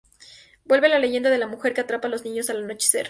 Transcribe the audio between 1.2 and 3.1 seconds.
de la mujer que atrapa a los niños al anochecer.